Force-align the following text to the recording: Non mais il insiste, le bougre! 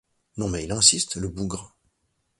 Non 0.37 0.49
mais 0.49 0.63
il 0.63 0.71
insiste, 0.71 1.17
le 1.17 1.27
bougre! 1.29 1.75